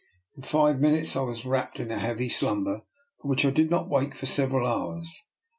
In 0.35 0.41
five 0.41 0.79
minutes 0.79 1.15
I 1.15 1.21
was 1.21 1.45
wrapped 1.45 1.79
in 1.79 1.91
a 1.91 1.99
heavy 1.99 2.27
slumber, 2.27 2.81
from 3.21 3.29
which 3.29 3.45
I 3.45 3.51
did 3.51 3.69
not 3.69 3.87
wake 3.87 4.15
for 4.15 4.25
several 4.25 4.65
hours. 4.67 5.25